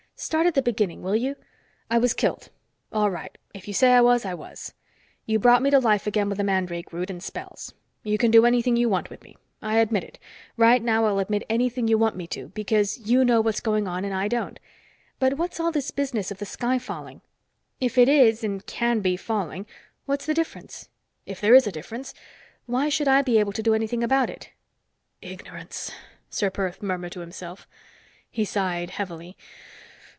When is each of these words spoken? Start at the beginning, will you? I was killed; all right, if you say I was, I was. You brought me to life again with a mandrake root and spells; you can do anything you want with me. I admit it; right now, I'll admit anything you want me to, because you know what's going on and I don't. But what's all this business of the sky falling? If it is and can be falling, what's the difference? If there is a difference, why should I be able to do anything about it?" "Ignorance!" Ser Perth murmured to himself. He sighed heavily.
Start 0.15 0.45
at 0.45 0.53
the 0.53 0.61
beginning, 0.61 1.01
will 1.01 1.15
you? 1.15 1.35
I 1.89 1.97
was 1.97 2.13
killed; 2.13 2.49
all 2.93 3.09
right, 3.09 3.35
if 3.55 3.67
you 3.67 3.73
say 3.73 3.91
I 3.93 4.01
was, 4.01 4.23
I 4.23 4.35
was. 4.35 4.75
You 5.25 5.39
brought 5.39 5.63
me 5.63 5.71
to 5.71 5.79
life 5.79 6.05
again 6.05 6.29
with 6.29 6.39
a 6.39 6.43
mandrake 6.43 6.93
root 6.93 7.09
and 7.09 7.23
spells; 7.23 7.73
you 8.03 8.19
can 8.19 8.29
do 8.29 8.45
anything 8.45 8.77
you 8.77 8.87
want 8.87 9.09
with 9.09 9.23
me. 9.23 9.35
I 9.63 9.77
admit 9.79 10.03
it; 10.03 10.19
right 10.57 10.83
now, 10.83 11.05
I'll 11.05 11.17
admit 11.17 11.41
anything 11.49 11.87
you 11.87 11.97
want 11.97 12.15
me 12.15 12.27
to, 12.27 12.49
because 12.49 12.99
you 12.99 13.25
know 13.25 13.41
what's 13.41 13.61
going 13.61 13.87
on 13.87 14.05
and 14.05 14.13
I 14.13 14.27
don't. 14.27 14.59
But 15.17 15.37
what's 15.39 15.59
all 15.59 15.71
this 15.71 15.89
business 15.89 16.29
of 16.29 16.37
the 16.37 16.45
sky 16.45 16.77
falling? 16.77 17.21
If 17.79 17.97
it 17.97 18.07
is 18.07 18.43
and 18.43 18.63
can 18.67 18.99
be 18.99 19.17
falling, 19.17 19.65
what's 20.05 20.27
the 20.27 20.35
difference? 20.35 20.87
If 21.25 21.41
there 21.41 21.55
is 21.55 21.65
a 21.65 21.71
difference, 21.71 22.13
why 22.67 22.89
should 22.89 23.07
I 23.07 23.23
be 23.23 23.39
able 23.39 23.53
to 23.53 23.63
do 23.63 23.73
anything 23.73 24.03
about 24.03 24.29
it?" 24.29 24.51
"Ignorance!" 25.19 25.91
Ser 26.29 26.51
Perth 26.51 26.83
murmured 26.83 27.13
to 27.13 27.21
himself. 27.21 27.67
He 28.29 28.45
sighed 28.45 28.91
heavily. 28.91 29.35